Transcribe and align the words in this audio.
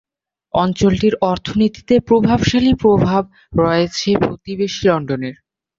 অঞ্চলটির 0.53 1.15
অর্থনীতিতে 1.23 1.95
প্রভাবশালী 2.07 2.71
প্রভাব 2.83 3.23
রয়েছে 3.57 4.09
প্রতিবেশী 4.21 4.81
লন্ডনের। 4.87 5.35